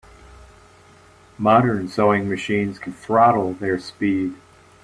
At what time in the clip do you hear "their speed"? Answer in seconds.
3.53-4.35